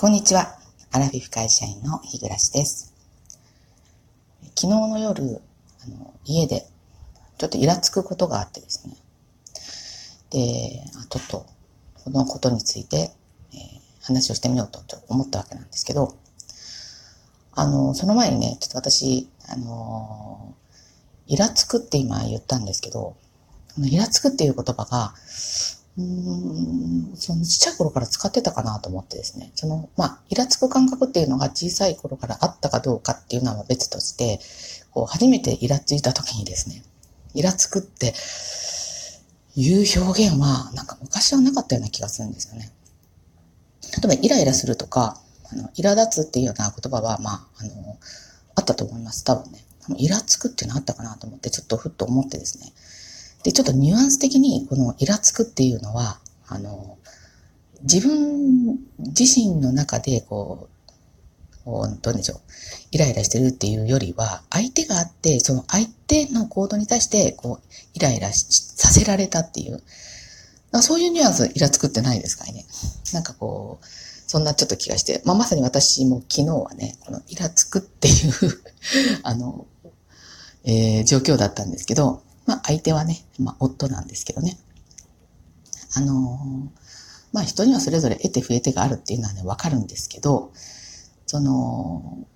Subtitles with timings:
[0.00, 0.56] こんにちは。
[0.92, 2.94] アラフィフ会社員の日暮です。
[4.56, 5.42] 昨日の夜、
[5.84, 6.66] あの家で
[7.36, 8.94] ちょっとイラつくことがあってですね。
[10.30, 11.46] で、ちょっと
[12.02, 13.10] このことについて、
[13.52, 13.60] えー、
[14.00, 16.16] 話をしてみようと思ったわけなんですけど、
[17.52, 20.54] あの、その前にね、ちょっと私、あの
[21.26, 23.16] イラつくって今言ったんですけど、
[23.76, 25.12] イラつくっていう言葉が、
[25.98, 34.40] うん、そのちっちゃい頃から使ってたかなと思ってですね、その、まあ、イラつく感覚っていうのが小さい頃からあったかどうかっていうのは別として、
[34.92, 36.82] こう、初めてイラついた時にですね、
[37.34, 38.14] イラつくって
[39.56, 40.86] いう表現は、なん。
[40.86, 42.32] か昔はなかったような気がするん。
[42.32, 42.72] ですよね。
[43.82, 45.20] 例えば、イライラするとか、
[45.52, 47.98] あの、苛立つっていうような言葉は、まあ、あの、
[48.54, 49.24] あったと思います。
[49.24, 49.64] 多分ね。
[49.96, 52.72] イラつくっていうのあったかなと思って、ちょっとふっと思ってですね。
[53.42, 56.98] で、ちょっとニュアンス的にこのイラつくっていうのは、あの、
[57.82, 62.40] 自分自身の中でこう、こうどうでしょう、
[62.90, 69.82] イライラしてるっていうよりは、相手があって、その相手の行動に対して、こう、イライラさせられたっていう、
[70.82, 72.64] そういうニュアンス、イラつくってないですかね。
[73.12, 73.86] なんかこう、
[74.30, 78.32] そんなちょっと気がして、まあ、まさに私も昨日はね、このイラつくっていう
[79.24, 79.66] あの、
[80.64, 84.58] えー、状況だったんですけど、まあ相手はね、まあ夫なんですけどね。
[85.94, 86.80] あのー、
[87.32, 90.50] まあ人にはそれぞれ得て増えてがあるっていうのはね、わかるんですけど、
[91.26, 92.26] その、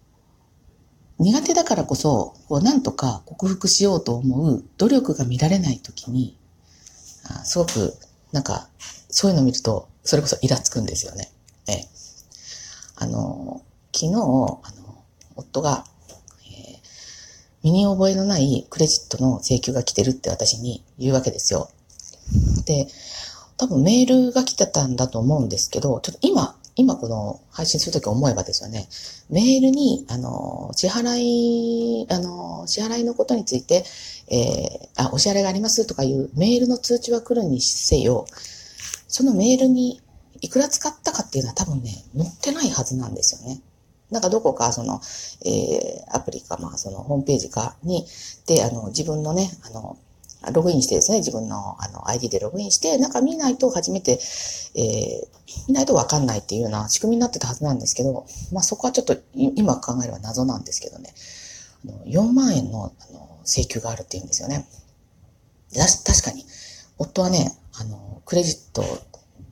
[1.18, 6.38] 苦手だからこそ、こうなんとか克服しようと思う努力が見られないときに、
[7.44, 7.94] すごく、
[8.30, 8.68] なんか、
[9.08, 11.32] そういうのを見ると、それこそイラつくんですよね。
[11.66, 11.88] ええ。
[12.96, 13.62] あの、
[13.92, 14.62] 昨日、あの、
[15.34, 15.86] 夫が、
[17.64, 21.70] 身に覚えのないクレジットの請求が来てるって私に言うわけですよ。
[22.66, 22.86] で、
[23.56, 28.88] 多分メールが来てたんだと思うんですけど、ちょっと今、今この配信するとき思えばですよね、
[29.30, 33.84] メールに、あの、支払い、あの、支払いのことについて、
[34.28, 38.26] えー、あ、お支払いがありますとかいうメールの通知は来るにせよ、
[39.08, 40.02] そのメールに
[40.40, 43.62] いくら使ったかっていうのは多分ね、載ってないはずなんですよね。
[44.14, 45.00] なんかどこか、その、
[45.44, 48.06] えー、アプリか、まあ、その、ホームページかに、
[48.46, 49.98] で、あの、自分のね、あの、
[50.52, 54.18] ログインしてですね、自分のあの ID でログインして、なんか見ないと初めて、
[54.74, 61.14] えー、見ないとわかんないっていうような仕組みになってたはずなんですけど、まあそこはちょっと今考えれば謎なんですけどね、
[61.86, 64.66] あの4万円のあの請求があるっていうんですよね。
[65.74, 66.44] 確かに、
[66.98, 68.84] 夫はね、あの、クレジット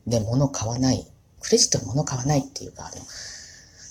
[0.07, 1.07] で物買わない、
[1.41, 3.03] クレジットで物買わないっていうか、あの、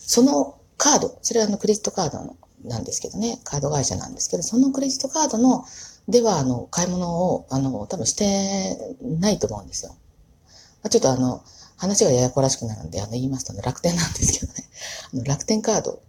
[0.05, 5.63] そのカード、それはあのクレジットカードのなんですけどね、カード会社なんですけど、そのクレジットカードの、
[6.07, 9.95] では、あの、買い物を、あの、多分してないと思うんですよ。
[10.89, 11.43] ちょっとあの、
[11.77, 14.63] 話がややこらしくなるんで、あの、言いますと、ね、楽天なんですけどね、
[15.13, 16.01] あの、楽天カード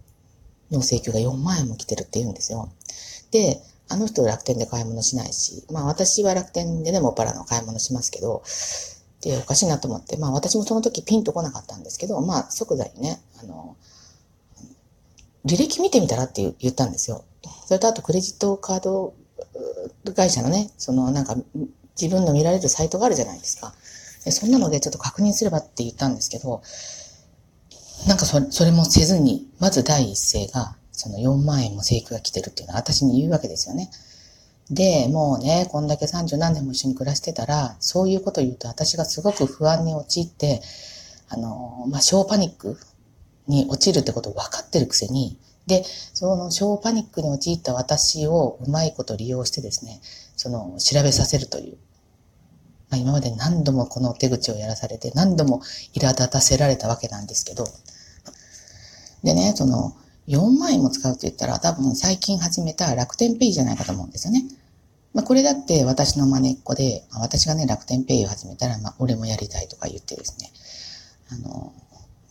[0.71, 2.71] の請求が4万円も来てるって言うんですよ。
[3.29, 8.41] で、あの人は楽天で買い物しないし、まあ私は楽天でね、もパラの買い物しますけど、
[9.21, 13.77] で、おかしいなと思って、まあ私もその時ピンとこなかったんですけど、まあ即座にね、あの、
[15.45, 17.23] 履歴見てみたらって言ったんですよ。
[17.65, 19.13] それとあとクレジットカード
[20.15, 21.35] 会社のね、そのなんか
[21.99, 23.73] 自分の見られるサイトがあるじゃないですか。
[24.25, 26.61] でそんなのでちょっと確認すればって言ったんですけど、
[28.07, 33.89] なんかそれそれもせずに、まず第一声が、その4万円も請求が来てるっていうのは私に言うわけですよね。
[34.69, 40.61] で、もうね、こんだけ30何年も一緒に暮らしてたら、そういうこと言うと私がすごく不安に陥って、
[41.29, 42.77] あの、まあ、小パニック
[43.47, 45.37] に陥るってことを分かってるくせに、
[45.67, 45.83] で、
[46.13, 50.01] その小パニックに陥った私をうまいこと利用してですね、
[50.35, 51.77] その調べさせるという。
[52.89, 55.61] まあ、今まで何度もこの手口をやらされて何度も
[55.95, 57.65] 苛立たせられたわけなんですけど、
[59.23, 59.95] でね、その
[60.27, 64.43] 4万円も使うと言ったら多分最近始めた楽天ペイじゃないかと思うんですよね。
[65.13, 70.51] まあ、これだって私の真似っこで、私がね、楽天ペイを始めたら、まあ、俺もやりたいとか言ってですね、
[71.31, 71.71] あの、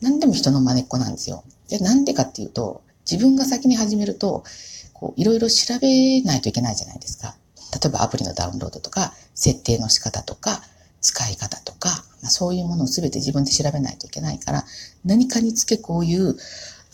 [0.03, 1.45] 何でも人の真似っこなんですよ。
[1.69, 4.45] で、なんでかっていうと、自分が先に始めると、
[4.93, 7.35] こう、いろいろ調べないといけないじゃないですか。
[7.73, 10.63] 例えばアプリのダウンロードとか、設定の仕方とか、
[11.01, 14.65] 使い方とか、まあ、そういうものを全て自分で調べないといけないから、
[15.05, 16.37] 何かにつけこういう、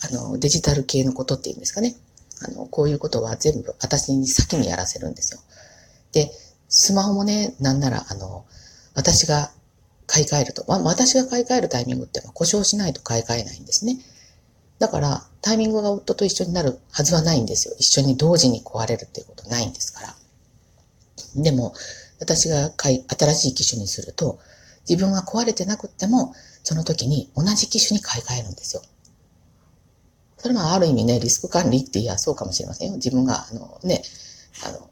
[0.01, 1.95] あの、デジタル系のことっていうんですかね。
[2.41, 5.41] あの、こういうことは全部私に先にやらせるんですよ。
[6.13, 6.31] で、
[6.69, 8.45] スマホもね、なんなら、あの、
[8.95, 9.51] 私が
[10.09, 13.99] 買い替えると、まあ、私が買い替えるタイミングって故障しないと買い替えないんですね。
[14.79, 17.75] だから、タイミングが夫と一緒になるはずはないんですよ。
[17.77, 20.15] 一緒に同時に壊れるっていうことないんですから。
[21.35, 21.75] でも、
[22.19, 24.39] 私が買い、新しい機種にすると、
[24.89, 26.33] 自分が壊れてなくても、
[26.63, 28.81] その時に同じ機種に買い替えるんですよ。
[30.37, 32.95] それもある意味ね、リスク管理って言えばそうかもしれませんよ。
[32.95, 34.01] 自分が、あのね、
[34.65, 34.89] あの、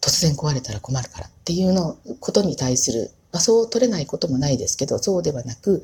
[0.00, 5.82] 突然壊れたら困るからっていうのことに対する、まあ、そう取れないこともないですけど、そうではなく、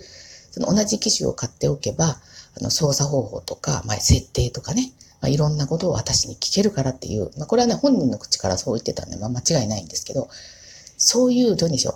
[0.50, 2.16] その同じ機種を買っておけば、
[2.58, 10.28] あの、操作方法とか、まあ、設定とかね、まあ、いろんなことを私に聞けるからっていう、まあ、これはね、本人の口からそう言ってたんで、まあ、間違いないんですけど、
[10.96, 11.94] そういう、どうでしょう、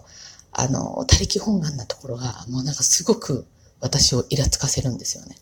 [0.52, 3.46] あの、他力本願なところが、もうなんかすごく
[3.80, 5.36] 私をイラつかせるんですよね。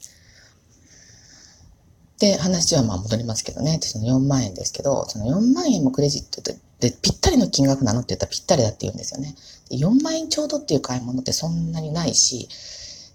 [2.18, 9.34] で、話はまあ戻りますけどね、その4万円ですけど、その4万円もクレジットででぴったりの金額なのって言ったらぴったりだって言うんですよね。
[9.70, 12.48] 4万円ちょうどっていう買い物ってそんなにないし、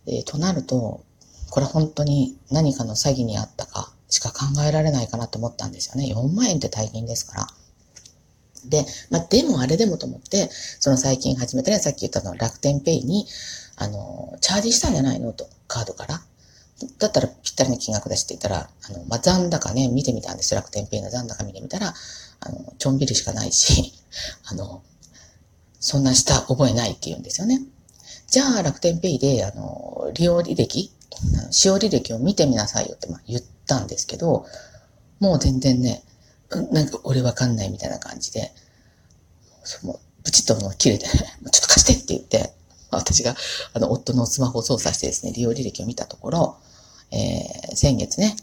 [0.05, 1.03] えー、となると、
[1.49, 6.13] これ本当に何かの詐欺にあったかしか考えられないかなと思ったんですよね。
[6.13, 7.47] 4万円って大金ですから。
[8.65, 13.25] で、まあ、でもあれでもと思って、その最近始めたね、さっき言ったの楽天ペイに、
[13.75, 16.21] あの、チャージしたんじゃないのと、カードから。
[16.99, 21.93] だったらぴったりの金額だしって言ったら、あの、まあ、残高ね、見てみたんですよ楽天ペイの残高見てみたら、
[22.39, 23.93] あの、ちょんびりしかないし、
[24.45, 24.81] あの、
[25.83, 27.61] そんなした覚えないって言うんですよね。
[28.27, 30.89] じゃあ楽天ペイで、あの、利用履歴、
[31.51, 34.45] 使用履歴を見てみなさいよって、まあ、言ったんですけど、
[35.19, 36.01] もう全然ね、
[36.71, 38.53] なんか俺わかんないみたいな感じで、
[39.83, 41.21] もう、ブチッと切れて、 ちょっ
[41.51, 42.53] と貸してって言って、
[42.89, 43.35] 私が、
[43.73, 46.57] あの、夫のスマホを操作してですね、利用履歴を見たところ、
[47.11, 48.37] えー、先月ね、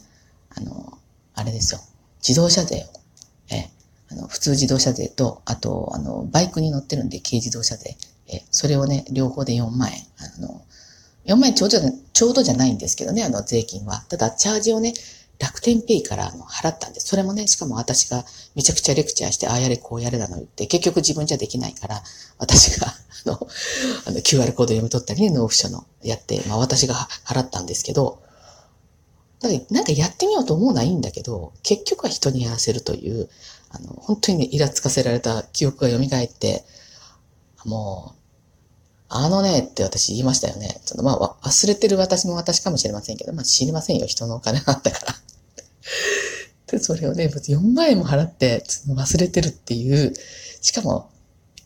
[0.49, 0.99] あの、
[1.33, 1.81] あれですよ、
[2.21, 3.00] 自動車税を、
[4.11, 7.97] あの、普通自動車税と、あと、あの、バイクに乗ってるんで、軽自動車税、
[8.27, 10.61] え、それをね、両方で4万円、あの、
[11.25, 11.79] 4万円ちょうど、
[12.13, 14.03] ちょうどじゃないんですけどね、あの、税金は。
[14.09, 14.93] ただ、チャージをね、
[15.39, 17.07] 楽天ペイからあの払ったんです。
[17.07, 18.23] それもね、しかも私が
[18.55, 22.03] めちゃくちゃレクチャーして、ああやれこうやれだの言って、結局自分じゃできないから、
[22.37, 22.93] 私が、あ
[23.25, 23.47] の、
[24.05, 26.93] あの QR コード読み取ったりね、納付書のやって、まあ私が
[27.25, 28.21] 払ったんですけど、
[29.41, 33.27] なんかやってみようと思うのはいいんだけど、結局は人にやらせるという、
[33.73, 36.63] あの、本当にね、イラつかせられた記憶が蘇って、
[37.65, 38.21] もう、
[39.13, 40.79] あのねって私言いましたよね。
[40.85, 44.07] ちょっとまあ忘れてる私も私かもしれませんけど、まあ知りませんよ。
[44.07, 45.15] 人のお金なんだから。
[46.67, 50.13] で、それをね、4万円も払って忘れてるっていう、
[50.61, 51.09] しかも、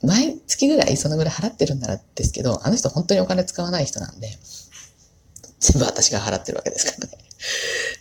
[0.01, 4.37] 毎月ぐらいそのぐらい払ってるんならですけど、あの人本当にお金使わない人なんで、
[5.59, 7.17] 全部私が払ってるわけですからね。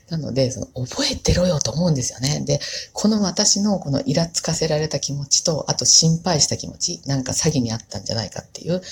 [0.08, 2.42] なので、その、覚えてろよと思うんですよね。
[2.46, 2.60] で、
[2.92, 8.82] この私のこのイラつかせられた気持ちと、あと心配した気持ち、なんか詐欺にあったんじゃないかっていう、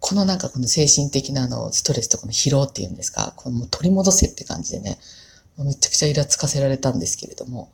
[0.00, 4.98] このなんかこの精神的なあのストレスとかの疲労っていうんですか、このもう取り戻せって感じでね、
[5.58, 7.70] めちゃくちゃイラつかせられたんですけれども、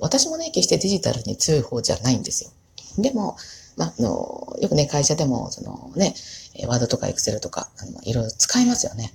[0.00, 2.50] 私もね、決してデジタルに強い方じゃないんですよ。
[2.98, 3.36] でも、
[3.76, 6.14] まあ、あの、よくね、会社でも、そのね、
[6.66, 9.12] ワードとかエクセルとか、あの、いろいろ使いますよね。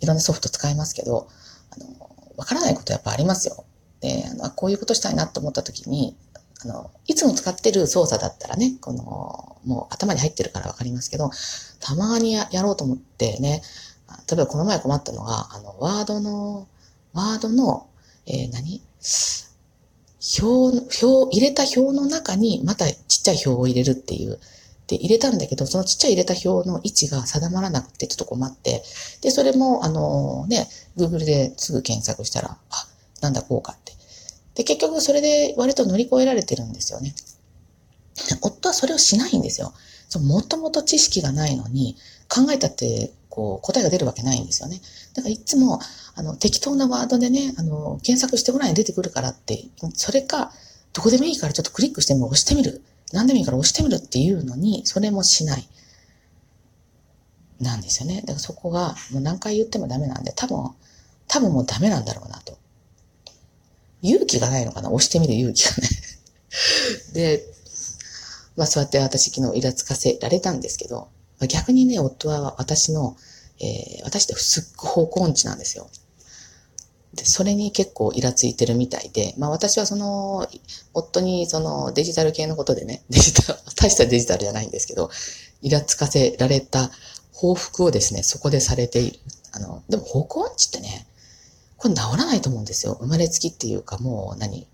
[0.00, 1.28] いろんなソフト使いますけど、
[2.38, 3.64] わからないことやっぱありますよ。
[4.00, 6.16] で、あの、こういうことしたいなと思った時に、
[6.64, 11.30] あの、いつも使ってる操作だったらね、この、もう頭に入ってるからわかりますけど、
[11.80, 13.62] たまにやろうと思ってね、
[14.30, 16.66] 例えばこの前困ったのが、あの、ワードの、
[17.12, 17.88] ワードの、
[18.26, 18.82] えー、何？
[20.40, 24.38] 表、表、入れた表の中にまたちっちゃい表を入れるっていう。
[24.88, 28.82] で、入れたんだけど、そのちっちゃい入れた表の位置が定まらなくてちょっと困って、
[29.20, 32.86] で、それも、あのね、Google ですぐ検索したら、あ、
[33.20, 33.92] なんだこうかって。
[34.54, 37.14] で、結局それで割と乗り越えられてるんですよね。
[38.40, 39.72] 夫はそれをしないんですよ。
[40.20, 41.96] もともと知識がないのに、
[42.28, 44.80] 考えたって、こう、答えが出るわけないんですよね。
[45.14, 45.80] だからいつも、
[46.14, 50.50] あの、適当なワードでね、あの、検索してごらん出てくるからって、それか、
[50.92, 52.82] どこでもいいからちょっとクリックしてみる、押してみる。
[53.12, 55.68] 何でもいいから押してみるっていうのに、それもしない。
[57.60, 58.20] なんですよね。
[58.20, 60.70] だからそこが、もう何回言ってもダメなんで、多分、
[61.26, 62.56] 多分もうダメなんだろうなと。
[64.02, 64.90] 勇気がないのかな？
[64.90, 65.88] 押してみる勇気がね。
[67.12, 67.44] で、
[68.56, 71.08] まあそうやって私昨日イラつかせられたんですけど、
[71.48, 73.16] 逆にね、夫は私の、
[73.60, 75.88] えー、私ってすっごい方向音痴なんですよ。
[77.18, 80.46] で、それに結構イラついてるみたいで、まあ私はその、
[80.94, 85.10] 夫にそのデジタル系のことでね、 デジタル、大したデジタルじゃないんですけど、
[85.62, 86.90] イラつかせられた
[87.32, 89.18] 報復をですね、そこでされている。
[89.52, 91.06] あの、でも方向音痴ってね、
[91.76, 92.96] これ治らないと思うんですよ。
[93.00, 94.66] 生まれつきっていうか、もう何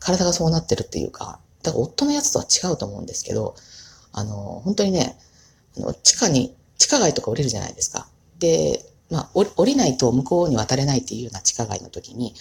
[0.00, 3.54] 体がそうなってるっていうか、だから夫のやつとは違うと思うんですけど、
[4.12, 5.18] あの、本当にね、
[5.76, 8.06] あの、地下に、地下街とか降りるじゃないですか。
[8.38, 12.34] で、まあ、降りないと向こうに渡れないっていうような地下街の時に、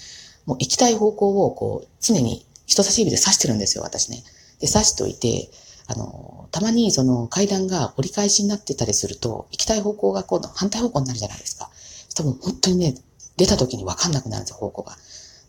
[0.47, 4.23] もう行きたい方向をこう、常に人差し指で指してるんですよ、私ね。
[4.59, 5.51] で、指しといて、
[5.85, 11.69] あの、たまにその階段が折り返しになってたりすると、行きたい方向が今度反対方向になるじゃないですか。
[12.15, 12.95] 多分本当にね、
[13.37, 14.97] 出た時にわかんなくなるんですよ、方向が。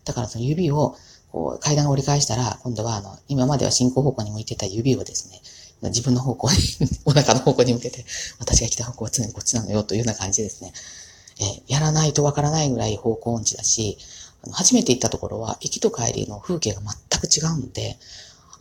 [0.03, 0.95] だからその指を、
[1.31, 5.41] こう、階段を折り返したら、今度はあの、今までは進行方向に向いてた指をですね、
[5.89, 6.57] 自分の方向に
[7.05, 8.05] お腹の方向に向けて、
[8.39, 10.73] 私が来た方向は常にこっちなのよというような感じですね。
[11.39, 13.97] えやらないとわからないぐらい方向音痴だし、
[14.43, 17.97] あの初めて行ったところは、行きと帰りの風景が全く違うんで、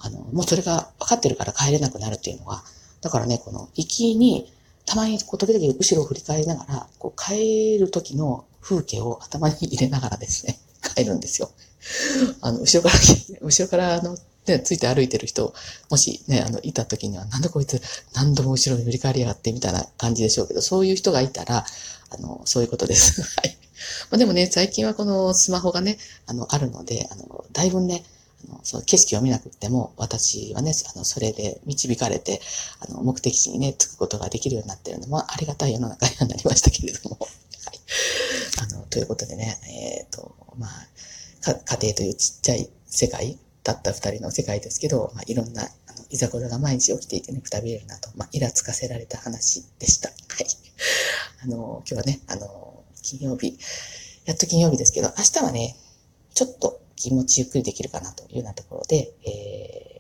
[0.01, 2.63] あの、もうそれが分かってるから帰れなくなるっていうのは、
[3.01, 4.53] だからね、この行きに、
[4.87, 10.59] たまにこう時々後ろを振り返りながら、こう帰る時の風景を頭に入れながらですね、
[10.97, 11.51] 帰るんですよ。
[12.41, 13.01] あの、後ろから、
[13.41, 14.17] 後ろからあの、
[14.47, 15.55] ね、ついて歩いてる人、
[15.91, 17.81] もしね、あの、いた時には、なんでこいつ
[18.15, 21.65] 何度も後ろに振り返りやがってみたいな感じでしょうけど、そういう人がいたら、
[22.11, 23.23] あの、そういうことです。
[23.41, 23.57] はい。
[24.11, 28.05] まあ、でもね、最近はこのスマホがね、あの、あるので、あの、だいぶね、
[28.49, 32.41] あの、その景色を見なくても、私はね、あの、それで導かれて、
[32.81, 37.19] あの、目的地にね、着くことができるようになってるのも、ありがたい世の中にはなりましたけれども。
[37.21, 37.81] はい。
[38.61, 40.89] あの、ということでね、えっ、ー、と、まあ、
[41.45, 50.11] 家庭というちっちゃい世界たった二人の世界ですけど、まあ、いろんな、あの、いざこざが毎日起きていてね、くたびれるなと、まあ、イラつかせられた話でした。
[50.11, 50.47] はい。
[51.43, 53.59] あの、今日はね、あの、金曜日、
[54.27, 55.77] やっと金曜日ですけど、明日はね、
[56.35, 59.94] ちょっと気持ちゆっくりできるかなというようなところで、えー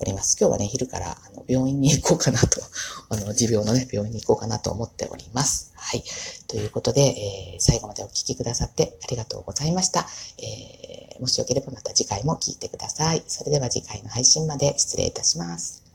[0.00, 0.36] おります。
[0.40, 2.60] 今日はね、昼から、あの、病院に行こうかなと、
[3.10, 5.72] あの、持病のね、病院に行こうかなと思っております。
[5.74, 6.04] はい。
[6.46, 10.08] ということで、えー、最後までお聴きくださってありがとうございました。
[10.38, 13.22] えー、もしよければまた次回も聴いてください。
[13.26, 15.79] それでは次回の配信まで失礼いたします。